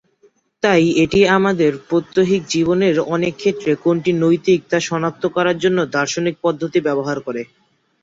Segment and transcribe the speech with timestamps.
[0.63, 6.79] তাই এটি আমাদের প্রাত্যহিক জীবনের অনেক ক্ষেত্রে কোনটি নৈতিক তা শনাক্ত করার জন্য দার্শনিক পদ্ধতি
[6.87, 7.41] ব্যবহার করে।